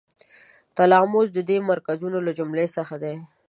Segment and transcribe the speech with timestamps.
[0.75, 3.15] تلاموس د دې مرکزونو له جملو څخه دی.